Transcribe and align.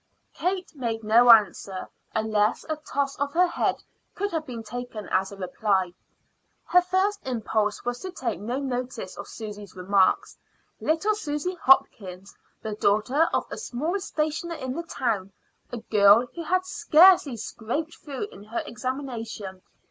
Kate 0.33 0.73
made 0.75 1.03
no 1.03 1.29
answer, 1.29 1.87
unless 2.15 2.65
a 2.67 2.75
toss 2.77 3.15
of 3.19 3.33
her 3.33 3.45
head 3.45 3.83
could 4.15 4.31
have 4.31 4.47
been 4.47 4.63
taken 4.63 5.07
as 5.09 5.31
a 5.31 5.37
reply. 5.37 5.93
Her 6.65 6.81
first 6.81 7.19
impulse 7.23 7.85
was 7.85 7.99
to 7.99 8.09
take 8.09 8.39
no 8.39 8.57
notice 8.57 9.15
of 9.15 9.27
Susy's 9.27 9.75
remarks 9.75 10.39
little 10.79 11.13
Susy 11.13 11.53
Hopkins, 11.53 12.35
the 12.63 12.73
daughter 12.73 13.29
of 13.31 13.45
a 13.51 13.57
small 13.59 13.99
stationer 13.99 14.55
in 14.55 14.73
the 14.75 14.81
town, 14.81 15.33
a 15.71 15.77
girl 15.77 16.25
who 16.33 16.41
had 16.45 16.65
scarcely 16.65 17.37
scraped 17.37 17.93
through 17.97 18.23
in 18.31 18.45
her 18.45 18.63
examination. 18.65 19.61